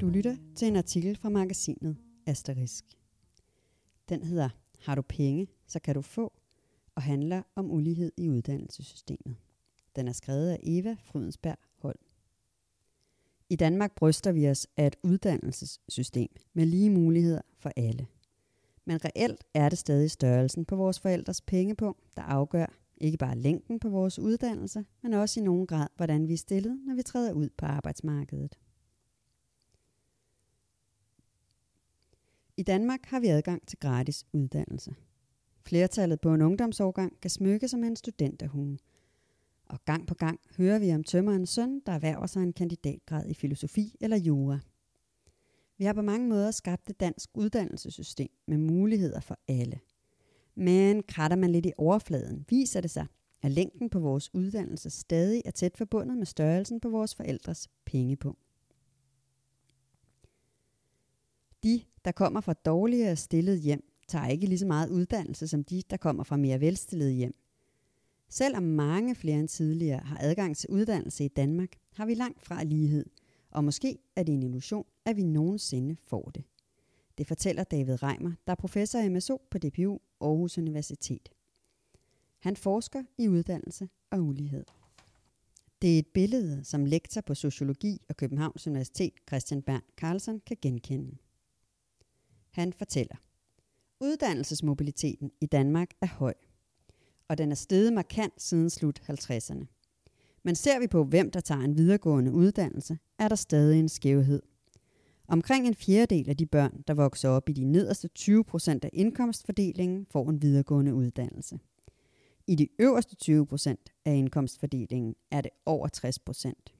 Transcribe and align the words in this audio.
Du 0.00 0.08
lytter 0.08 0.36
til 0.54 0.68
en 0.68 0.76
artikel 0.76 1.16
fra 1.16 1.28
magasinet 1.28 1.96
Asterisk. 2.26 2.84
Den 4.08 4.22
hedder 4.22 4.48
Har 4.78 4.94
du 4.94 5.02
penge, 5.02 5.46
så 5.66 5.80
kan 5.80 5.94
du 5.94 6.02
få, 6.02 6.32
og 6.94 7.02
handler 7.02 7.42
om 7.54 7.70
ulighed 7.70 8.12
i 8.16 8.28
uddannelsessystemet. 8.28 9.36
Den 9.96 10.08
er 10.08 10.12
skrevet 10.12 10.50
af 10.50 10.60
Eva 10.62 10.96
Frydensberg 11.02 11.58
Holm. 11.78 11.98
I 13.50 13.56
Danmark 13.56 13.94
bryster 13.94 14.32
vi 14.32 14.48
os 14.48 14.66
af 14.76 14.86
et 14.86 14.96
uddannelsessystem 15.02 16.28
med 16.52 16.66
lige 16.66 16.90
muligheder 16.90 17.42
for 17.58 17.72
alle. 17.76 18.06
Men 18.84 19.04
reelt 19.04 19.44
er 19.54 19.68
det 19.68 19.78
stadig 19.78 20.10
størrelsen 20.10 20.64
på 20.64 20.76
vores 20.76 21.00
forældres 21.00 21.40
pengepunkt, 21.40 22.16
der 22.16 22.22
afgør 22.22 22.66
ikke 22.98 23.18
bare 23.18 23.38
længden 23.38 23.80
på 23.80 23.88
vores 23.88 24.18
uddannelse, 24.18 24.84
men 25.02 25.12
også 25.12 25.40
i 25.40 25.42
nogen 25.42 25.66
grad, 25.66 25.88
hvordan 25.96 26.28
vi 26.28 26.32
er 26.32 26.38
stillet, 26.38 26.80
når 26.86 26.94
vi 26.94 27.02
træder 27.02 27.32
ud 27.32 27.48
på 27.58 27.66
arbejdsmarkedet. 27.66 28.58
I 32.56 32.62
Danmark 32.62 33.06
har 33.06 33.20
vi 33.20 33.26
adgang 33.26 33.66
til 33.66 33.78
gratis 33.78 34.26
uddannelse. 34.32 34.94
Flertallet 35.66 36.20
på 36.20 36.34
en 36.34 36.42
ungdomsårgang 36.42 37.20
kan 37.20 37.30
smykke 37.30 37.68
sig 37.68 37.78
med 37.78 37.88
en 37.88 37.96
studenterhue. 37.96 38.78
Og 39.66 39.84
gang 39.84 40.06
på 40.06 40.14
gang 40.14 40.40
hører 40.56 40.78
vi 40.78 40.94
om 40.94 41.04
tømmerens 41.04 41.50
søn, 41.50 41.80
der 41.86 41.92
erhverver 41.92 42.26
sig 42.26 42.42
en 42.42 42.52
kandidatgrad 42.52 43.28
i 43.28 43.34
filosofi 43.34 43.96
eller 44.00 44.16
jura. 44.16 44.58
Vi 45.78 45.84
har 45.84 45.92
på 45.92 46.02
mange 46.02 46.28
måder 46.28 46.50
skabt 46.50 46.90
et 46.90 47.00
dansk 47.00 47.30
uddannelsessystem 47.34 48.30
med 48.46 48.58
muligheder 48.58 49.20
for 49.20 49.38
alle. 49.48 49.80
Men 50.54 51.02
kratter 51.02 51.36
man 51.36 51.52
lidt 51.52 51.66
i 51.66 51.72
overfladen, 51.78 52.44
viser 52.48 52.80
det 52.80 52.90
sig, 52.90 53.06
at 53.42 53.50
længden 53.50 53.90
på 53.90 53.98
vores 53.98 54.34
uddannelse 54.34 54.90
stadig 54.90 55.42
er 55.44 55.50
tæt 55.50 55.76
forbundet 55.76 56.18
med 56.18 56.26
størrelsen 56.26 56.80
på 56.80 56.88
vores 56.88 57.14
forældres 57.14 57.68
pengepunkt. 57.84 58.40
De, 61.64 61.82
der 62.06 62.12
kommer 62.12 62.40
fra 62.40 62.52
dårligere 62.52 63.16
stillet 63.16 63.60
hjem, 63.60 63.84
tager 64.08 64.26
ikke 64.26 64.46
lige 64.46 64.58
så 64.58 64.66
meget 64.66 64.90
uddannelse 64.90 65.48
som 65.48 65.64
de, 65.64 65.82
der 65.90 65.96
kommer 65.96 66.24
fra 66.24 66.36
mere 66.36 66.60
velstillede 66.60 67.12
hjem. 67.12 67.34
Selvom 68.28 68.62
mange 68.62 69.14
flere 69.14 69.38
end 69.38 69.48
tidligere 69.48 69.98
har 69.98 70.18
adgang 70.20 70.56
til 70.56 70.70
uddannelse 70.70 71.24
i 71.24 71.28
Danmark, 71.28 71.68
har 71.94 72.06
vi 72.06 72.14
langt 72.14 72.42
fra 72.42 72.64
lighed, 72.64 73.06
og 73.50 73.64
måske 73.64 73.98
er 74.16 74.22
det 74.22 74.32
en 74.32 74.42
illusion, 74.42 74.86
at 75.04 75.16
vi 75.16 75.22
nogensinde 75.22 75.96
får 76.04 76.30
det. 76.34 76.44
Det 77.18 77.26
fortæller 77.26 77.64
David 77.64 78.02
Reimer, 78.02 78.32
der 78.46 78.50
er 78.50 78.56
professor 78.56 78.98
i 78.98 79.08
MSO 79.08 79.42
på 79.50 79.58
DPU 79.58 79.98
Aarhus 80.20 80.58
Universitet. 80.58 81.28
Han 82.38 82.56
forsker 82.56 83.02
i 83.18 83.28
uddannelse 83.28 83.88
og 84.10 84.20
ulighed. 84.20 84.64
Det 85.82 85.94
er 85.94 85.98
et 85.98 86.06
billede, 86.06 86.64
som 86.64 86.84
lektor 86.84 87.20
på 87.20 87.34
sociologi 87.34 88.02
og 88.08 88.16
Københavns 88.16 88.66
Universitet 88.66 89.12
Christian 89.28 89.62
Bern 89.62 89.82
Carlsen 89.96 90.40
kan 90.40 90.56
genkende. 90.62 91.16
Han 92.56 92.72
fortæller, 92.72 93.16
uddannelsesmobiliteten 94.00 95.30
i 95.40 95.46
Danmark 95.46 95.90
er 96.00 96.06
høj, 96.06 96.34
og 97.28 97.38
den 97.38 97.50
er 97.50 97.54
steget 97.54 97.92
markant 97.92 98.42
siden 98.42 98.70
slut 98.70 99.02
50'erne. 99.10 99.64
Men 100.42 100.54
ser 100.54 100.80
vi 100.80 100.86
på, 100.86 101.04
hvem 101.04 101.30
der 101.30 101.40
tager 101.40 101.60
en 101.60 101.76
videregående 101.76 102.32
uddannelse, 102.32 102.98
er 103.18 103.28
der 103.28 103.36
stadig 103.36 103.78
en 103.78 103.88
skævhed. 103.88 104.42
Omkring 105.28 105.66
en 105.66 105.74
fjerdedel 105.74 106.28
af 106.28 106.36
de 106.36 106.46
børn, 106.46 106.82
der 106.86 106.94
vokser 106.94 107.28
op 107.28 107.48
i 107.48 107.52
de 107.52 107.64
nederste 107.64 108.08
20 108.08 108.44
procent 108.44 108.84
af 108.84 108.90
indkomstfordelingen, 108.92 110.06
får 110.10 110.30
en 110.30 110.42
videregående 110.42 110.94
uddannelse. 110.94 111.58
I 112.46 112.54
de 112.54 112.68
øverste 112.78 113.16
20 113.16 113.46
procent 113.46 113.92
af 114.04 114.14
indkomstfordelingen 114.14 115.14
er 115.30 115.40
det 115.40 115.50
over 115.66 115.88
60 115.88 116.18
procent. 116.18 116.74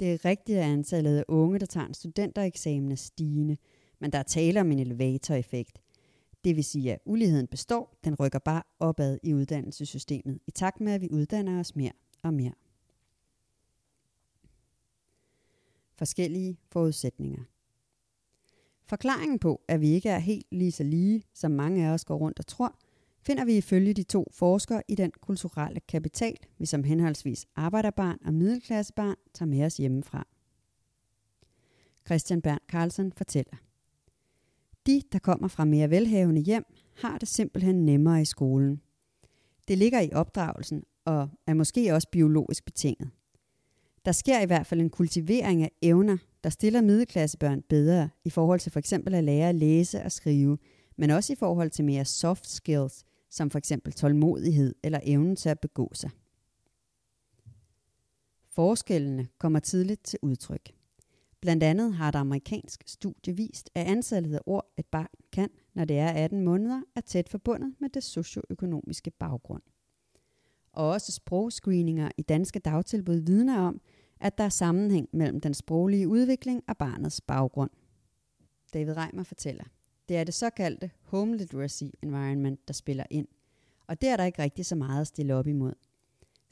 Det 0.00 0.12
er 0.12 0.24
rigtigt, 0.24 0.58
at 0.58 0.64
antallet 0.64 1.18
af 1.18 1.24
unge, 1.28 1.58
der 1.58 1.66
tager 1.66 1.86
en 1.86 1.94
studentereksamen 1.94 2.92
er 2.92 2.96
stigende, 2.96 3.56
men 3.98 4.12
der 4.12 4.18
er 4.18 4.22
tale 4.22 4.60
om 4.60 4.72
en 4.72 4.78
elevatoreffekt. 4.78 5.78
Det 6.44 6.56
vil 6.56 6.64
sige, 6.64 6.92
at 6.92 6.98
uligheden 7.04 7.46
består, 7.46 7.98
den 8.04 8.14
rykker 8.14 8.38
bare 8.38 8.62
opad 8.80 9.18
i 9.22 9.34
uddannelsessystemet, 9.34 10.38
i 10.46 10.50
takt 10.50 10.80
med, 10.80 10.92
at 10.92 11.00
vi 11.00 11.08
uddanner 11.10 11.60
os 11.60 11.76
mere 11.76 11.92
og 12.22 12.34
mere. 12.34 12.52
Forskellige 15.96 16.58
forudsætninger. 16.70 17.42
Forklaringen 18.86 19.38
på, 19.38 19.60
at 19.68 19.80
vi 19.80 19.88
ikke 19.88 20.08
er 20.08 20.18
helt 20.18 20.46
lige 20.50 20.72
så 20.72 20.84
lige, 20.84 21.22
som 21.34 21.50
mange 21.50 21.86
af 21.86 21.90
os 21.90 22.04
går 22.04 22.16
rundt 22.16 22.38
og 22.38 22.46
tror, 22.46 22.78
finder 23.22 23.44
vi 23.44 23.56
ifølge 23.56 23.94
de 23.94 24.02
to 24.02 24.28
forskere 24.32 24.82
i 24.88 24.94
den 24.94 25.12
kulturelle 25.20 25.80
kapital, 25.80 26.36
vi 26.58 26.66
som 26.66 26.84
henholdsvis 26.84 27.46
arbejderbarn 27.56 28.18
og 28.24 28.34
middelklassebarn 28.34 29.16
tager 29.34 29.48
med 29.48 29.64
os 29.64 29.76
hjemmefra. 29.76 30.26
Christian 32.06 32.42
Bernd 32.42 32.60
Carlsen 32.68 33.12
fortæller. 33.12 33.63
De, 34.86 35.02
der 35.12 35.18
kommer 35.18 35.48
fra 35.48 35.64
mere 35.64 35.90
velhavende 35.90 36.40
hjem, 36.40 36.64
har 36.96 37.18
det 37.18 37.28
simpelthen 37.28 37.84
nemmere 37.84 38.22
i 38.22 38.24
skolen. 38.24 38.80
Det 39.68 39.78
ligger 39.78 40.00
i 40.00 40.12
opdragelsen 40.12 40.82
og 41.04 41.28
er 41.46 41.54
måske 41.54 41.94
også 41.94 42.08
biologisk 42.12 42.64
betinget. 42.64 43.10
Der 44.04 44.12
sker 44.12 44.40
i 44.40 44.46
hvert 44.46 44.66
fald 44.66 44.80
en 44.80 44.90
kultivering 44.90 45.62
af 45.62 45.72
evner, 45.82 46.16
der 46.44 46.50
stiller 46.50 46.80
middelklassebørn 46.80 47.62
bedre 47.62 48.10
i 48.24 48.30
forhold 48.30 48.60
til 48.60 48.72
for 48.72 48.78
eksempel 48.78 49.14
at 49.14 49.24
lære 49.24 49.48
at 49.48 49.54
læse 49.54 50.02
og 50.02 50.12
skrive, 50.12 50.58
men 50.96 51.10
også 51.10 51.32
i 51.32 51.36
forhold 51.36 51.70
til 51.70 51.84
mere 51.84 52.04
soft 52.04 52.48
skills, 52.48 53.04
som 53.30 53.50
for 53.50 53.58
eksempel 53.58 53.92
tålmodighed 53.92 54.74
eller 54.82 55.00
evnen 55.02 55.36
til 55.36 55.48
at 55.48 55.60
begå 55.60 55.90
sig. 55.94 56.10
Forskellene 58.50 59.28
kommer 59.38 59.58
tidligt 59.58 60.04
til 60.04 60.18
udtryk. 60.22 60.70
Blandt 61.44 61.62
andet 61.62 61.94
har 61.94 62.08
et 62.08 62.14
amerikansk 62.14 62.82
studie 62.86 63.36
vist, 63.36 63.70
at 63.74 63.86
antallet 63.86 64.34
af 64.34 64.40
ord, 64.46 64.72
et 64.78 64.86
barn 64.86 65.08
kan, 65.32 65.50
når 65.74 65.84
det 65.84 65.98
er 65.98 66.08
18 66.08 66.42
måneder, 66.42 66.82
er 66.96 67.00
tæt 67.00 67.28
forbundet 67.28 67.74
med 67.80 67.88
det 67.88 68.02
socioøkonomiske 68.02 69.10
baggrund. 69.10 69.62
Og 70.72 70.88
også 70.88 71.12
sprogscreeninger 71.12 72.08
i 72.18 72.22
danske 72.22 72.58
dagtilbud 72.58 73.16
vidner 73.16 73.58
om, 73.58 73.80
at 74.20 74.38
der 74.38 74.44
er 74.44 74.48
sammenhæng 74.48 75.08
mellem 75.12 75.40
den 75.40 75.54
sproglige 75.54 76.08
udvikling 76.08 76.62
og 76.68 76.76
barnets 76.76 77.20
baggrund. 77.20 77.70
David 78.74 78.96
Reimer 78.96 79.22
fortæller, 79.22 79.64
det 80.08 80.16
er 80.16 80.24
det 80.24 80.34
såkaldte 80.34 80.90
home 81.00 81.36
literacy 81.36 81.84
environment, 82.02 82.68
der 82.68 82.74
spiller 82.74 83.04
ind, 83.10 83.28
og 83.86 84.00
det 84.00 84.08
er 84.08 84.16
der 84.16 84.24
ikke 84.24 84.42
rigtig 84.42 84.66
så 84.66 84.76
meget 84.76 85.00
at 85.00 85.06
stille 85.06 85.34
op 85.34 85.46
imod. 85.46 85.74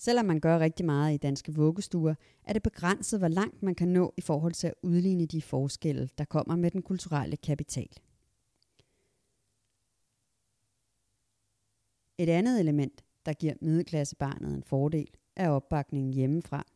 Selvom 0.05 0.27
man 0.27 0.41
gør 0.41 0.59
rigtig 0.59 0.87
meget 0.87 1.15
i 1.15 1.17
danske 1.17 1.55
vuggestuer, 1.55 2.15
er 2.45 2.53
det 2.53 2.63
begrænset, 2.63 3.19
hvor 3.19 3.29
langt 3.29 3.63
man 3.63 3.75
kan 3.75 3.89
nå 3.89 4.15
i 4.17 4.21
forhold 4.21 4.53
til 4.53 4.67
at 4.67 4.75
udligne 4.83 5.27
de 5.27 5.43
forskelle, 5.43 6.09
der 6.19 6.25
kommer 6.25 6.57
med 6.57 6.71
den 6.71 6.83
kulturelle 6.83 7.37
kapital. 7.37 7.89
Et 12.19 12.29
andet 12.29 12.61
element, 12.61 13.05
der 13.27 13.33
giver 13.33 13.55
middelklassebarnet 13.61 14.55
en 14.55 14.63
fordel, 14.63 15.09
er 15.37 15.51
opbakningen 15.51 16.15
hjemmefra. 16.15 16.67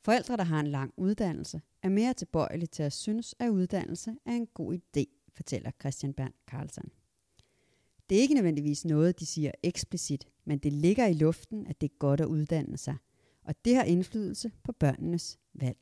Forældre, 0.00 0.36
der 0.36 0.44
har 0.44 0.60
en 0.60 0.66
lang 0.66 0.94
uddannelse, 0.96 1.60
er 1.82 1.88
mere 1.88 2.14
tilbøjelige 2.14 2.66
til 2.66 2.82
at 2.82 2.92
synes, 2.92 3.34
at 3.38 3.48
uddannelse 3.48 4.16
er 4.26 4.32
en 4.32 4.46
god 4.46 4.74
idé, 4.74 5.04
fortæller 5.34 5.70
Christian 5.80 6.14
Bernd 6.14 6.34
Carlsen. 6.46 6.90
Det 8.08 8.18
er 8.18 8.22
ikke 8.22 8.34
nødvendigvis 8.34 8.84
noget, 8.84 9.20
de 9.20 9.26
siger 9.26 9.50
eksplicit, 9.62 10.28
men 10.44 10.58
det 10.58 10.72
ligger 10.72 11.06
i 11.06 11.12
luften, 11.12 11.66
at 11.66 11.80
det 11.80 11.90
er 11.90 11.98
godt 11.98 12.20
at 12.20 12.26
uddanne 12.26 12.78
sig, 12.78 12.96
og 13.44 13.54
det 13.64 13.76
har 13.76 13.82
indflydelse 13.82 14.52
på 14.64 14.72
børnenes 14.72 15.38
valg. 15.54 15.78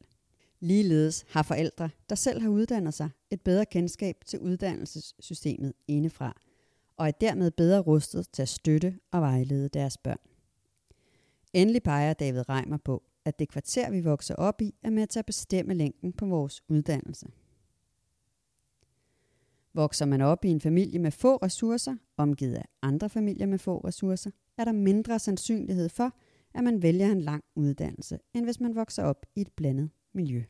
Ligeledes 0.61 1.25
har 1.29 1.43
forældre, 1.43 1.91
der 2.09 2.15
selv 2.15 2.41
har 2.41 2.49
uddannet 2.49 2.95
sig, 2.95 3.11
et 3.31 3.41
bedre 3.41 3.67
kendskab 3.67 4.17
til 4.27 4.39
uddannelsessystemet 4.39 5.73
indefra, 5.89 6.41
og 6.97 7.09
er 7.09 7.13
dermed 7.13 7.51
bedre 7.51 7.81
rustet 7.81 8.27
til 8.33 8.43
at 8.43 8.49
støtte 8.49 8.99
og 9.11 9.21
vejlede 9.21 9.69
deres 9.69 9.99
børn. 9.99 10.19
Endelig 11.53 11.83
peger 11.83 12.13
David 12.13 12.49
Reimer 12.49 12.77
på, 12.77 13.03
at 13.25 13.39
det 13.39 13.49
kvarter, 13.49 13.91
vi 13.91 14.01
vokser 14.01 14.35
op 14.35 14.63
i, 14.63 14.75
er 14.83 14.91
med 14.91 15.07
til 15.07 15.19
at 15.19 15.27
bestemme 15.27 15.75
længden 15.75 16.13
på 16.13 16.27
vores 16.27 16.63
uddannelse. 16.69 17.27
Vokser 19.75 20.05
man 20.05 20.21
op 20.21 20.45
i 20.45 20.49
en 20.49 20.61
familie 20.61 20.99
med 20.99 21.11
få 21.11 21.37
ressourcer, 21.37 21.97
omgivet 22.17 22.55
af 22.55 22.65
andre 22.83 23.11
familier 23.11 23.47
med 23.47 23.59
få 23.59 23.79
ressourcer, 23.79 24.31
er 24.59 24.65
der 24.65 24.73
mindre 24.73 25.19
sandsynlighed 25.19 25.89
for, 25.89 26.13
at 26.55 26.65
man 26.65 26.83
vælger 26.83 27.13
en 27.13 27.21
lang 27.21 27.45
uddannelse, 27.55 28.19
end 28.35 28.45
hvis 28.45 28.61
man 28.61 28.75
vokser 28.75 29.03
op 29.03 29.27
i 29.35 29.41
et 29.41 29.53
blandet 29.57 29.91
miljø. 30.13 30.43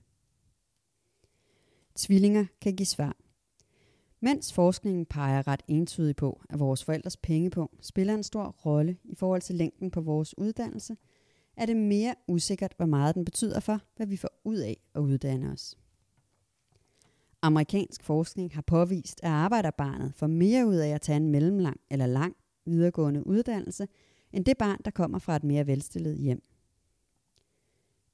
Tvillinger 1.96 2.44
kan 2.60 2.76
give 2.76 2.86
svar. 2.86 3.16
Mens 4.20 4.52
forskningen 4.52 5.06
peger 5.06 5.46
ret 5.46 5.62
entydigt 5.68 6.16
på, 6.16 6.42
at 6.50 6.58
vores 6.58 6.84
forældres 6.84 7.16
pengepunkt 7.16 7.86
spiller 7.86 8.14
en 8.14 8.22
stor 8.22 8.44
rolle 8.44 8.96
i 9.04 9.14
forhold 9.14 9.42
til 9.42 9.54
længden 9.54 9.90
på 9.90 10.00
vores 10.00 10.38
uddannelse, 10.38 10.96
er 11.56 11.66
det 11.66 11.76
mere 11.76 12.14
usikkert, 12.28 12.74
hvor 12.76 12.86
meget 12.86 13.14
den 13.14 13.24
betyder 13.24 13.60
for, 13.60 13.80
hvad 13.96 14.06
vi 14.06 14.16
får 14.16 14.40
ud 14.44 14.56
af 14.56 14.80
at 14.94 15.00
uddanne 15.00 15.52
os. 15.52 15.78
Amerikansk 17.44 18.04
forskning 18.04 18.54
har 18.54 18.62
påvist, 18.62 19.20
at 19.22 19.30
arbejderbarnet 19.30 20.14
får 20.14 20.26
mere 20.26 20.66
ud 20.66 20.74
af 20.74 20.88
at 20.88 21.00
tage 21.00 21.16
en 21.16 21.28
mellemlang 21.28 21.80
eller 21.90 22.06
lang 22.06 22.36
videregående 22.66 23.26
uddannelse, 23.26 23.88
end 24.32 24.44
det 24.44 24.58
barn, 24.58 24.78
der 24.84 24.90
kommer 24.90 25.18
fra 25.18 25.36
et 25.36 25.44
mere 25.44 25.66
velstillet 25.66 26.18
hjem. 26.18 26.42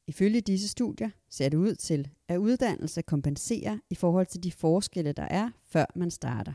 Ifølge 0.06 0.40
disse 0.40 0.68
studier 0.68 1.10
ser 1.28 1.48
det 1.48 1.56
ud 1.56 1.74
til, 1.74 2.10
at 2.28 2.36
uddannelse 2.36 3.02
kompenserer 3.02 3.78
i 3.90 3.94
forhold 3.94 4.26
til 4.26 4.42
de 4.42 4.52
forskelle, 4.52 5.12
der 5.12 5.28
er, 5.30 5.50
før 5.64 5.84
man 5.94 6.10
starter. 6.10 6.52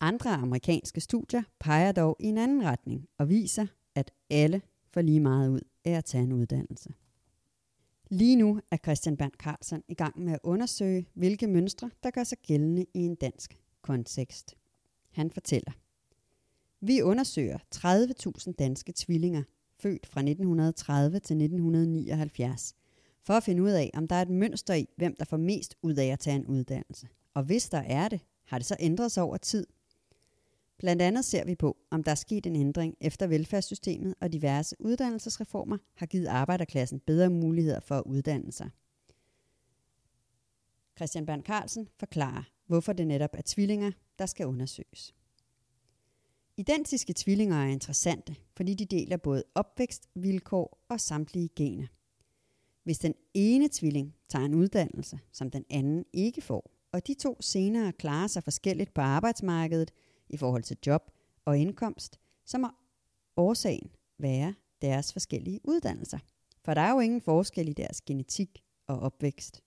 Andre 0.00 0.30
amerikanske 0.30 1.00
studier 1.00 1.42
peger 1.60 1.92
dog 1.92 2.16
i 2.20 2.26
en 2.26 2.38
anden 2.38 2.64
retning 2.64 3.08
og 3.18 3.28
viser, 3.28 3.66
at 3.94 4.10
alle 4.30 4.62
får 4.90 5.00
lige 5.00 5.20
meget 5.20 5.48
ud 5.48 5.60
af 5.84 5.92
at 5.92 6.04
tage 6.04 6.24
en 6.24 6.32
uddannelse. 6.32 6.94
Lige 8.10 8.36
nu 8.36 8.60
er 8.70 8.76
Christian 8.76 9.16
Bernd 9.16 9.32
Carlsen 9.38 9.82
i 9.88 9.94
gang 9.94 10.20
med 10.20 10.32
at 10.32 10.38
undersøge, 10.42 11.08
hvilke 11.14 11.46
mønstre, 11.46 11.90
der 12.02 12.10
gør 12.10 12.24
sig 12.24 12.38
gældende 12.38 12.86
i 12.94 13.00
en 13.00 13.14
dansk 13.14 13.58
kontekst. 13.82 14.56
Han 15.10 15.30
fortæller, 15.30 15.72
vi 16.80 17.02
undersøger 17.02 17.58
30.000 17.74 18.52
danske 18.52 18.92
tvillinger, 18.96 19.42
født 19.78 20.06
fra 20.06 20.20
1930 20.20 21.18
til 21.18 21.34
1979, 21.34 22.74
for 23.22 23.34
at 23.34 23.42
finde 23.42 23.62
ud 23.62 23.70
af, 23.70 23.90
om 23.94 24.08
der 24.08 24.16
er 24.16 24.22
et 24.22 24.30
mønster 24.30 24.74
i, 24.74 24.88
hvem 24.96 25.16
der 25.18 25.24
får 25.24 25.36
mest 25.36 25.76
ud 25.82 25.94
af 25.94 26.06
at 26.06 26.18
tage 26.18 26.36
en 26.36 26.46
uddannelse. 26.46 27.08
Og 27.34 27.42
hvis 27.42 27.68
der 27.68 27.78
er 27.78 28.08
det, 28.08 28.20
har 28.44 28.58
det 28.58 28.66
så 28.66 28.76
ændret 28.80 29.12
sig 29.12 29.22
over 29.22 29.36
tid? 29.36 29.66
Blandt 30.78 31.02
andet 31.02 31.24
ser 31.24 31.44
vi 31.44 31.54
på, 31.54 31.76
om 31.90 32.02
der 32.02 32.10
er 32.10 32.14
sket 32.14 32.46
en 32.46 32.56
ændring 32.56 32.96
efter 33.00 33.26
velfærdssystemet 33.26 34.14
og 34.20 34.32
diverse 34.32 34.76
uddannelsesreformer 34.78 35.78
har 35.94 36.06
givet 36.06 36.26
arbejderklassen 36.26 37.00
bedre 37.00 37.30
muligheder 37.30 37.80
for 37.80 37.94
at 37.94 38.02
uddanne 38.06 38.52
sig. 38.52 38.70
Christian 40.96 41.26
Bern 41.26 41.42
Carlsen 41.42 41.88
forklarer, 41.98 42.42
hvorfor 42.66 42.92
det 42.92 43.06
netop 43.06 43.30
er 43.32 43.42
tvillinger, 43.44 43.92
der 44.18 44.26
skal 44.26 44.46
undersøges. 44.46 45.14
Identiske 46.56 47.14
tvillinger 47.16 47.56
er 47.56 47.68
interessante, 47.68 48.36
fordi 48.56 48.74
de 48.74 48.84
deler 48.84 49.16
både 49.16 49.44
opvækstvilkår 49.54 50.84
og 50.88 51.00
samtlige 51.00 51.48
gener. 51.56 51.86
Hvis 52.84 52.98
den 52.98 53.14
ene 53.34 53.68
tvilling 53.72 54.14
tager 54.28 54.44
en 54.44 54.54
uddannelse, 54.54 55.18
som 55.32 55.50
den 55.50 55.64
anden 55.70 56.04
ikke 56.12 56.42
får, 56.42 56.70
og 56.92 57.06
de 57.06 57.14
to 57.14 57.36
senere 57.40 57.92
klarer 57.92 58.26
sig 58.26 58.44
forskelligt 58.44 58.94
på 58.94 59.00
arbejdsmarkedet 59.00 59.90
i 60.28 60.36
forhold 60.36 60.62
til 60.62 60.76
job 60.86 61.10
og 61.44 61.58
indkomst, 61.58 62.20
så 62.44 62.58
må 62.58 62.68
årsagen 63.36 63.90
være 64.18 64.54
deres 64.82 65.12
forskellige 65.12 65.60
uddannelser. 65.64 66.18
For 66.64 66.74
der 66.74 66.80
er 66.80 66.92
jo 66.92 67.00
ingen 67.00 67.20
forskel 67.20 67.68
i 67.68 67.72
deres 67.72 68.00
genetik 68.00 68.64
og 68.86 68.98
opvækst. 68.98 69.62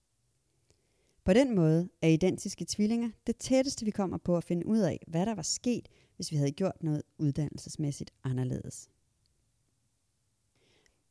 På 1.24 1.32
den 1.32 1.54
måde 1.54 1.88
er 2.02 2.08
identiske 2.08 2.64
tvillinger 2.68 3.10
det 3.26 3.36
tætteste, 3.36 3.84
vi 3.84 3.90
kommer 3.90 4.18
på 4.18 4.36
at 4.36 4.44
finde 4.44 4.66
ud 4.66 4.78
af, 4.78 5.04
hvad 5.06 5.26
der 5.26 5.34
var 5.34 5.42
sket, 5.42 5.88
hvis 6.16 6.32
vi 6.32 6.36
havde 6.36 6.52
gjort 6.52 6.82
noget 6.82 7.02
uddannelsesmæssigt 7.18 8.10
anderledes. 8.24 8.90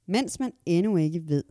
Mens 0.05 0.39
man 0.39 0.51
endnu 0.65 0.97
ikke 0.97 1.27
ved, 1.27 1.43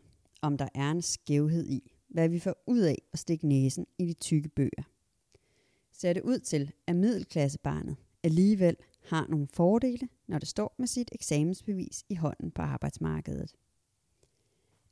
om 0.43 0.59
der 0.59 0.69
er 0.75 0.91
en 0.91 1.03
skævhed 1.03 1.67
i, 1.69 1.93
hvad 2.09 2.29
vi 2.29 2.39
får 2.39 2.55
ud 2.67 2.81
af 2.81 3.03
at 3.13 3.19
stikke 3.19 3.49
næsen 3.49 3.87
i 3.99 4.07
de 4.07 4.13
tykke 4.13 4.49
bøger, 4.49 4.83
ser 5.99 6.13
det 6.13 6.23
ud 6.23 6.39
til, 6.39 6.73
at 6.87 6.97
middelklassebarnet 6.97 7.97
alligevel 8.23 8.77
har 9.05 9.27
nogle 9.27 9.49
fordele, 9.55 10.09
når 10.27 10.39
det 10.39 10.49
står 10.49 10.75
med 10.79 10.87
sit 10.87 11.11
eksamensbevis 11.13 12.05
i 12.09 12.15
hånden 12.15 12.51
på 12.51 12.63
arbejdsmarkedet. 12.63 13.55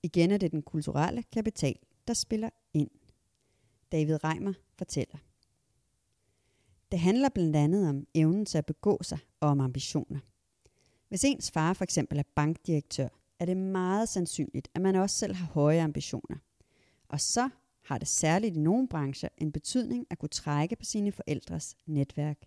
Igen 0.02 0.30
er 0.30 0.38
det 0.38 0.52
den 0.52 0.62
kulturelle 0.62 1.22
kapital, 1.22 1.78
der 2.06 2.14
spiller 2.14 2.50
ind. 2.74 2.90
David 3.92 4.24
Reimer 4.24 4.52
fortæller. 4.78 5.16
Det 6.90 7.00
handler 7.00 7.28
blandt 7.28 7.56
andet 7.56 7.88
om 7.88 8.06
evnen 8.14 8.46
til 8.46 8.58
at 8.58 8.66
begå 8.66 9.02
sig 9.02 9.18
og 9.40 9.48
om 9.48 9.60
ambitioner. 9.60 10.20
Hvis 11.08 11.24
ens 11.24 11.50
far 11.50 11.72
for 11.72 11.84
eksempel 11.84 12.18
er 12.18 12.22
bankdirektør, 12.34 13.08
er 13.38 13.44
det 13.44 13.56
meget 13.56 14.08
sandsynligt, 14.08 14.68
at 14.74 14.82
man 14.82 14.96
også 14.96 15.16
selv 15.16 15.34
har 15.34 15.46
høje 15.46 15.82
ambitioner. 15.82 16.36
Og 17.08 17.20
så 17.20 17.50
har 17.84 17.98
det 17.98 18.08
særligt 18.08 18.56
i 18.56 18.60
nogle 18.60 18.88
brancher 18.88 19.28
en 19.38 19.52
betydning 19.52 20.06
at 20.10 20.18
kunne 20.18 20.28
trække 20.28 20.76
på 20.76 20.84
sine 20.84 21.12
forældres 21.12 21.76
netværk. 21.86 22.38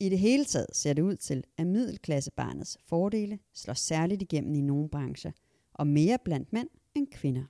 I 0.00 0.08
det 0.08 0.18
hele 0.18 0.44
taget 0.44 0.66
ser 0.72 0.92
det 0.92 1.02
ud 1.02 1.16
til, 1.16 1.44
at 1.56 1.66
middelklassebarnets 1.66 2.78
fordele 2.86 3.38
slår 3.52 3.74
særligt 3.74 4.22
igennem 4.22 4.54
i 4.54 4.60
nogle 4.60 4.88
brancher, 4.88 5.32
og 5.72 5.86
mere 5.86 6.18
blandt 6.24 6.52
mænd 6.52 6.68
end 6.94 7.06
kvinder. 7.06 7.44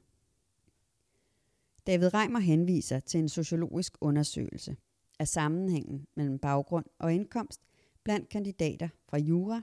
David 1.86 2.14
Reimer 2.14 2.38
henviser 2.38 3.00
til 3.00 3.20
en 3.20 3.28
sociologisk 3.28 3.96
undersøgelse 4.00 4.76
af 5.18 5.28
sammenhængen 5.28 6.06
mellem 6.16 6.38
baggrund 6.38 6.86
og 6.98 7.14
indkomst 7.14 7.60
blandt 8.04 8.28
kandidater 8.28 8.88
fra 9.08 9.18
jura, 9.18 9.62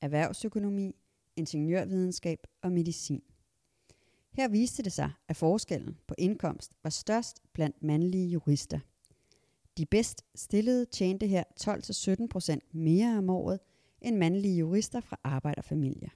erhvervsøkonomi, 0.00 0.96
ingeniørvidenskab 1.36 2.46
og 2.62 2.72
medicin. 2.72 3.22
Her 4.34 4.48
viste 4.48 4.82
det 4.82 4.92
sig, 4.92 5.10
at 5.28 5.36
forskellen 5.36 5.98
på 6.06 6.14
indkomst 6.18 6.72
var 6.82 6.90
størst 6.90 7.42
blandt 7.52 7.82
mandlige 7.82 8.28
jurister. 8.28 8.78
De 9.78 9.86
bedst 9.86 10.24
stillede 10.34 10.84
tjente 10.84 11.26
her 11.26 11.44
12-17% 12.64 12.70
mere 12.72 13.18
om 13.18 13.30
året 13.30 13.60
end 14.00 14.16
mandlige 14.16 14.56
jurister 14.56 15.00
fra 15.00 15.20
arbejderfamilier. 15.24 16.08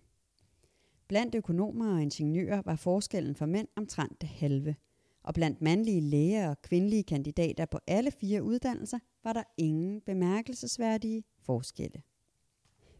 Blandt 1.09 1.35
økonomer 1.35 1.95
og 1.95 2.03
ingeniører 2.03 2.63
var 2.65 2.77
forskellen 2.77 3.35
for 3.35 3.47
mænd 3.47 3.69
omtrent 3.77 4.21
det 4.21 4.29
halve, 4.29 4.77
og 5.23 5.35
blandt 5.35 5.63
mandlige 5.63 6.01
læger 6.01 6.51
og 6.51 6.63
kvindelige 6.63 7.03
kandidater 7.03 7.67
på 7.67 7.79
alle 7.87 8.11
fire 8.11 8.43
uddannelser 8.43 8.99
var 9.25 9.33
der 9.33 9.43
ingen 9.57 10.01
bemærkelsesværdige 10.01 11.25
forskelle. 11.39 12.03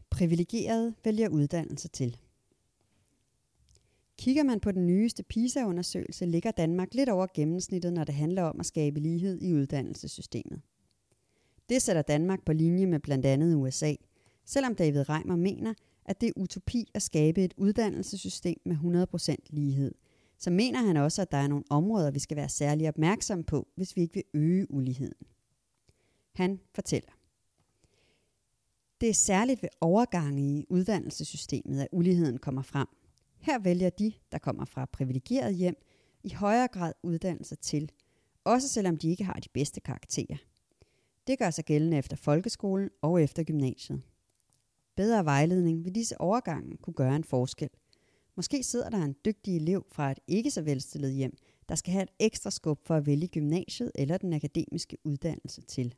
Privilegerede 0.09 0.93
vælger 1.03 1.29
uddannelse 1.29 1.87
til. 1.87 2.17
Kigger 4.19 4.43
man 4.43 4.59
på 4.59 4.71
den 4.71 4.87
nyeste 4.87 5.23
PISA-undersøgelse, 5.23 6.25
ligger 6.25 6.51
Danmark 6.51 6.93
lidt 6.93 7.09
over 7.09 7.27
gennemsnittet, 7.33 7.93
når 7.93 8.03
det 8.03 8.15
handler 8.15 8.43
om 8.43 8.59
at 8.59 8.65
skabe 8.65 8.99
lighed 8.99 9.41
i 9.41 9.53
uddannelsessystemet. 9.53 10.61
Det 11.69 11.81
sætter 11.81 12.01
Danmark 12.01 12.45
på 12.45 12.53
linje 12.53 12.85
med 12.85 12.99
blandt 12.99 13.25
andet 13.25 13.55
USA, 13.55 13.93
selvom 14.45 14.75
David 14.75 15.09
Reimer 15.09 15.35
mener, 15.35 15.73
at 16.05 16.21
det 16.21 16.27
er 16.27 16.33
utopi 16.35 16.89
at 16.93 17.01
skabe 17.01 17.43
et 17.43 17.53
uddannelsessystem 17.57 18.57
med 18.65 18.75
100% 19.13 19.35
lighed, 19.49 19.91
så 20.37 20.49
mener 20.49 20.79
han 20.79 20.97
også, 20.97 21.21
at 21.21 21.31
der 21.31 21.37
er 21.37 21.47
nogle 21.47 21.65
områder, 21.69 22.11
vi 22.11 22.19
skal 22.19 22.37
være 22.37 22.49
særlig 22.49 22.89
opmærksomme 22.89 23.43
på, 23.43 23.67
hvis 23.75 23.95
vi 23.95 24.01
ikke 24.01 24.13
vil 24.13 24.41
øge 24.41 24.71
uligheden. 24.71 25.27
Han 26.35 26.59
fortæller. 26.75 27.11
Det 29.01 29.09
er 29.09 29.13
særligt 29.13 29.61
ved 29.61 29.69
overgange 29.81 30.41
i 30.41 30.65
uddannelsessystemet, 30.69 31.81
at 31.81 31.87
uligheden 31.91 32.37
kommer 32.37 32.61
frem. 32.61 32.87
Her 33.39 33.59
vælger 33.59 33.89
de, 33.89 34.13
der 34.31 34.37
kommer 34.37 34.65
fra 34.65 34.85
privilegeret 34.85 35.55
hjem, 35.55 35.75
i 36.23 36.33
højere 36.33 36.67
grad 36.67 36.93
uddannelse 37.03 37.55
til, 37.55 37.91
også 38.43 38.67
selvom 38.67 38.97
de 38.97 39.09
ikke 39.09 39.23
har 39.23 39.33
de 39.33 39.49
bedste 39.53 39.79
karakterer. 39.79 40.37
Det 41.27 41.39
gør 41.39 41.49
sig 41.49 41.65
gældende 41.65 41.97
efter 41.97 42.17
folkeskolen 42.17 42.89
og 43.01 43.23
efter 43.23 43.43
gymnasiet. 43.43 44.01
Bedre 44.95 45.25
vejledning 45.25 45.85
vil 45.85 45.95
disse 45.95 46.21
overgange 46.21 46.77
kunne 46.77 46.93
gøre 46.93 47.15
en 47.15 47.23
forskel. 47.23 47.69
Måske 48.35 48.63
sidder 48.63 48.89
der 48.89 48.97
en 48.97 49.15
dygtig 49.25 49.55
elev 49.55 49.85
fra 49.91 50.11
et 50.11 50.19
ikke 50.27 50.51
så 50.51 50.61
velstillet 50.61 51.13
hjem, 51.13 51.37
der 51.69 51.75
skal 51.75 51.93
have 51.93 52.03
et 52.03 52.11
ekstra 52.19 52.51
skub 52.51 52.79
for 52.85 52.95
at 52.95 53.05
vælge 53.05 53.27
gymnasiet 53.27 53.91
eller 53.95 54.17
den 54.17 54.33
akademiske 54.33 54.97
uddannelse 55.03 55.61
til. 55.61 55.95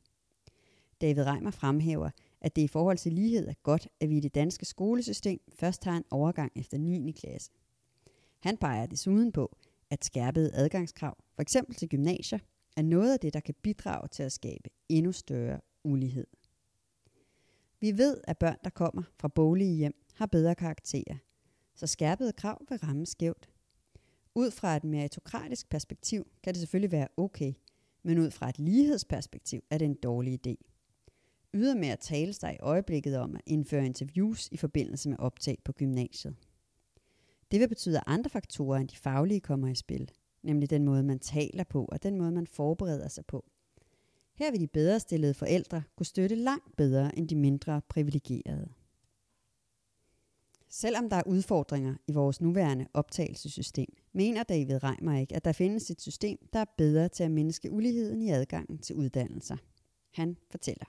David 1.02 1.24
Reimer 1.24 1.52
fremhæver, 1.52 2.10
at 2.42 2.56
det 2.56 2.62
i 2.62 2.68
forhold 2.68 2.98
til 2.98 3.14
lighed 3.14 3.48
er 3.48 3.54
godt, 3.64 3.88
at 4.00 4.10
vi 4.10 4.18
i 4.18 4.20
det 4.20 4.36
danske 4.36 4.66
skolesystem 4.66 5.40
først 5.54 5.84
har 5.84 5.98
en 5.98 6.04
overgang 6.12 6.52
efter 6.56 6.78
9. 6.78 7.12
klasse. 7.12 7.52
Han 8.40 8.58
peger 8.58 8.86
desuden 8.86 9.32
på, 9.32 9.58
at 9.90 10.06
skærpede 10.06 10.52
adgangskrav, 10.54 11.18
f.eks. 11.38 11.58
til 11.78 11.90
gymnasier, 11.90 12.40
er 12.78 12.82
noget 12.82 13.14
af 13.14 13.20
det, 13.20 13.34
der 13.34 13.40
kan 13.40 13.56
bidrage 13.62 14.08
til 14.08 14.24
at 14.24 14.32
skabe 14.32 14.70
endnu 14.90 15.12
større 15.12 15.60
ulighed. 15.84 16.28
Vi 17.80 17.98
ved, 17.98 18.22
at 18.24 18.38
børn, 18.38 18.58
der 18.64 18.70
kommer 18.70 19.04
fra 19.20 19.28
bolige 19.28 19.76
hjem, 19.76 19.94
har 20.14 20.26
bedre 20.26 20.56
karakterer, 20.56 21.18
så 21.76 21.88
skærpede 21.88 22.34
krav 22.34 22.62
vil 22.70 22.78
ramme 22.78 23.06
skævt. 23.06 23.50
Ud 24.36 24.52
fra 24.52 24.76
et 24.76 24.84
meritokratisk 24.84 25.70
perspektiv 25.70 26.28
kan 26.44 26.54
det 26.54 26.60
selvfølgelig 26.60 26.92
være 26.92 27.08
okay, 27.18 27.54
men 28.04 28.20
ud 28.20 28.32
fra 28.32 28.50
et 28.50 28.60
lighedsperspektiv 28.60 29.64
er 29.70 29.78
det 29.78 29.86
en 29.86 29.98
dårlig 30.04 30.48
idé. 30.48 30.71
Ydermere 31.54 31.96
tales 31.96 32.40
der 32.40 32.50
i 32.50 32.58
øjeblikket 32.60 33.18
om 33.18 33.36
at 33.36 33.42
indføre 33.46 33.86
interviews 33.86 34.50
i 34.52 34.58
forbindelse 34.58 35.10
med 35.10 35.20
optag 35.20 35.58
på 35.66 35.72
gymnasiet. 35.72 36.36
Det 37.52 37.60
vil 37.60 37.68
betyde, 37.68 37.98
at 37.98 38.04
andre 38.08 38.30
faktorer 38.30 38.80
end 38.80 38.88
de 38.88 38.98
faglige 38.98 39.40
kommer 39.40 39.68
i 39.68 39.76
spil, 39.76 40.12
nemlig 40.44 40.70
den 40.70 40.86
måde, 40.86 41.04
man 41.04 41.20
taler 41.20 41.64
på 41.64 41.86
og 41.86 42.04
den 42.04 42.18
måde, 42.18 42.32
man 42.32 42.48
forbereder 42.48 43.08
sig 43.08 43.26
på. 43.26 43.46
Her 44.36 44.52
vil 44.52 44.60
de 44.60 44.68
bedre 44.68 45.00
stillede 45.00 45.34
forældre 45.34 45.84
kunne 45.96 46.06
støtte 46.06 46.36
langt 46.36 46.76
bedre 46.78 47.18
end 47.18 47.28
de 47.28 47.36
mindre 47.36 47.82
privilegerede. 47.90 48.70
Selvom 50.70 51.10
der 51.10 51.18
er 51.18 51.28
udfordringer 51.28 51.96
i 52.08 52.12
vores 52.12 52.42
nuværende 52.42 52.88
optagelsessystem, 52.94 53.96
mener 54.14 54.44
David 54.44 54.84
Reimer 54.84 55.20
ikke, 55.20 55.36
at 55.36 55.46
der 55.46 55.52
findes 55.52 55.90
et 55.90 56.02
system, 56.02 56.38
der 56.54 56.60
er 56.60 56.66
bedre 56.78 57.10
til 57.10 57.24
at 57.24 57.32
mindske 57.32 57.72
uligheden 57.72 58.22
i 58.22 58.30
adgangen 58.30 58.78
til 58.78 58.96
uddannelser. 58.96 59.58
Han 60.12 60.38
fortæller. 60.52 60.86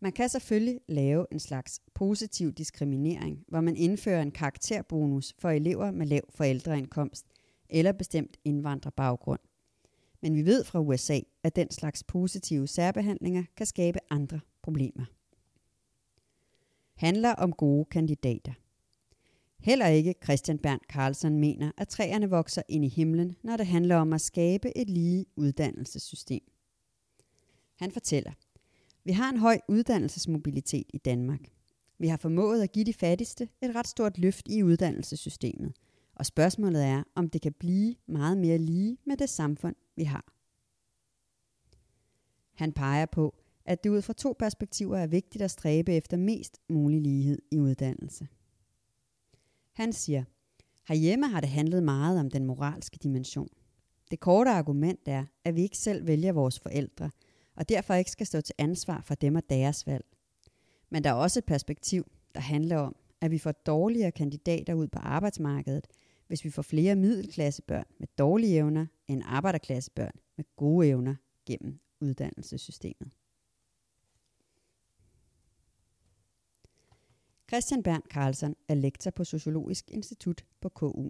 Man 0.00 0.12
kan 0.12 0.28
selvfølgelig 0.28 0.80
lave 0.88 1.26
en 1.32 1.40
slags 1.40 1.80
positiv 1.94 2.52
diskriminering, 2.52 3.44
hvor 3.48 3.60
man 3.60 3.76
indfører 3.76 4.22
en 4.22 4.32
karakterbonus 4.32 5.34
for 5.38 5.50
elever 5.50 5.90
med 5.90 6.06
lav 6.06 6.22
forældreindkomst 6.30 7.26
eller 7.68 7.92
bestemt 7.92 8.36
indvandrerbaggrund. 8.44 9.40
Men 10.22 10.34
vi 10.34 10.44
ved 10.44 10.64
fra 10.64 10.80
USA, 10.80 11.20
at 11.42 11.56
den 11.56 11.70
slags 11.70 12.04
positive 12.04 12.66
særbehandlinger 12.66 13.44
kan 13.56 13.66
skabe 13.66 13.98
andre 14.10 14.40
problemer. 14.62 15.04
Handler 16.94 17.34
om 17.34 17.52
gode 17.52 17.84
kandidater. 17.84 18.52
Heller 19.58 19.86
ikke 19.86 20.14
Christian 20.24 20.58
Bernd 20.58 20.80
Carlsen 20.88 21.38
mener, 21.38 21.72
at 21.78 21.88
træerne 21.88 22.30
vokser 22.30 22.62
ind 22.68 22.84
i 22.84 22.88
himlen, 22.88 23.36
når 23.42 23.56
det 23.56 23.66
handler 23.66 23.96
om 23.96 24.12
at 24.12 24.20
skabe 24.20 24.78
et 24.78 24.90
lige 24.90 25.26
uddannelsessystem. 25.36 26.42
Han 27.76 27.92
fortæller, 27.92 28.32
vi 29.04 29.12
har 29.12 29.30
en 29.30 29.38
høj 29.38 29.60
uddannelsesmobilitet 29.68 30.86
i 30.94 30.98
Danmark. 30.98 31.40
Vi 31.98 32.08
har 32.08 32.16
formået 32.16 32.62
at 32.62 32.72
give 32.72 32.84
de 32.84 32.94
fattigste 32.94 33.48
et 33.62 33.74
ret 33.74 33.88
stort 33.88 34.18
løft 34.18 34.48
i 34.48 34.62
uddannelsessystemet, 34.62 35.72
og 36.14 36.26
spørgsmålet 36.26 36.84
er, 36.84 37.02
om 37.14 37.30
det 37.30 37.42
kan 37.42 37.52
blive 37.52 37.94
meget 38.06 38.38
mere 38.38 38.58
lige 38.58 38.98
med 39.06 39.16
det 39.16 39.28
samfund, 39.28 39.74
vi 39.96 40.04
har. 40.04 40.24
Han 42.54 42.72
peger 42.72 43.06
på, 43.06 43.34
at 43.64 43.84
det 43.84 43.90
ud 43.90 44.02
fra 44.02 44.12
to 44.12 44.36
perspektiver 44.38 44.98
er 44.98 45.06
vigtigt 45.06 45.42
at 45.42 45.50
stræbe 45.50 45.92
efter 45.92 46.16
mest 46.16 46.60
mulig 46.68 47.00
lighed 47.00 47.38
i 47.50 47.58
uddannelse. 47.58 48.28
Han 49.72 49.92
siger, 49.92 50.24
herhjemme 50.88 51.28
har 51.28 51.40
det 51.40 51.50
handlet 51.50 51.82
meget 51.82 52.20
om 52.20 52.30
den 52.30 52.46
moralske 52.46 52.98
dimension. 53.02 53.48
Det 54.10 54.20
korte 54.20 54.50
argument 54.50 55.00
er, 55.06 55.24
at 55.44 55.54
vi 55.54 55.62
ikke 55.62 55.78
selv 55.78 56.06
vælger 56.06 56.32
vores 56.32 56.60
forældre, 56.60 57.10
og 57.60 57.68
derfor 57.68 57.94
ikke 57.94 58.10
skal 58.10 58.26
stå 58.26 58.40
til 58.40 58.54
ansvar 58.58 59.02
for 59.04 59.14
dem 59.14 59.34
og 59.34 59.42
deres 59.50 59.86
valg. 59.86 60.04
Men 60.90 61.04
der 61.04 61.10
er 61.10 61.14
også 61.14 61.38
et 61.38 61.44
perspektiv, 61.44 62.04
der 62.34 62.40
handler 62.40 62.76
om, 62.76 62.96
at 63.20 63.30
vi 63.30 63.38
får 63.38 63.52
dårligere 63.52 64.12
kandidater 64.12 64.74
ud 64.74 64.88
på 64.88 64.98
arbejdsmarkedet, 64.98 65.86
hvis 66.26 66.44
vi 66.44 66.50
får 66.50 66.62
flere 66.62 66.96
middelklassebørn 66.96 67.84
med 67.98 68.08
dårlige 68.18 68.56
evner 68.56 68.86
end 69.08 69.22
arbejderklassebørn 69.24 70.12
med 70.36 70.44
gode 70.56 70.88
evner 70.88 71.14
gennem 71.46 71.80
uddannelsessystemet. 72.00 73.10
Christian 77.48 77.82
Bernd 77.82 78.04
Carlsen 78.10 78.56
er 78.68 78.74
lektor 78.74 79.10
på 79.10 79.24
Sociologisk 79.24 79.90
Institut 79.90 80.44
på 80.60 80.68
KU. 80.68 81.08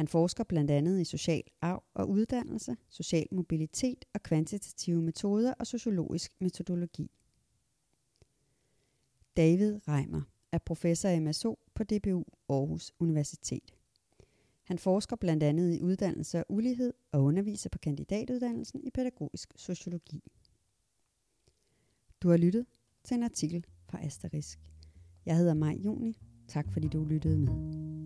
Han 0.00 0.08
forsker 0.08 0.44
blandt 0.44 0.70
andet 0.70 1.00
i 1.00 1.04
social 1.04 1.42
arv 1.60 1.84
og 1.94 2.10
uddannelse, 2.10 2.76
social 2.88 3.26
mobilitet 3.32 4.04
og 4.14 4.22
kvantitative 4.22 5.02
metoder 5.02 5.54
og 5.54 5.66
sociologisk 5.66 6.32
metodologi. 6.38 7.10
David 9.36 9.88
Reimer 9.88 10.22
er 10.52 10.58
professor 10.58 11.08
i 11.08 11.20
MSO 11.20 11.58
på 11.74 11.84
DBU 11.84 12.24
Aarhus 12.48 12.92
Universitet. 12.98 13.74
Han 14.62 14.78
forsker 14.78 15.16
blandt 15.16 15.42
andet 15.42 15.74
i 15.74 15.82
uddannelse 15.82 16.38
og 16.38 16.44
ulighed 16.48 16.92
og 17.12 17.22
underviser 17.22 17.70
på 17.70 17.78
kandidatuddannelsen 17.78 18.80
i 18.84 18.90
pædagogisk 18.90 19.52
sociologi. 19.56 20.22
Du 22.22 22.28
har 22.30 22.36
lyttet 22.36 22.66
til 23.04 23.14
en 23.14 23.22
artikel 23.22 23.66
fra 23.88 24.04
Asterisk. 24.04 24.60
Jeg 25.26 25.36
hedder 25.36 25.54
Maj 25.54 25.74
Juni. 25.74 26.18
Tak 26.48 26.72
fordi 26.72 26.88
du 26.88 27.04
lyttede 27.04 27.38
med. 27.38 27.99